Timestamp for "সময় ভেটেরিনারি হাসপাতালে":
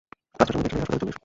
0.55-1.01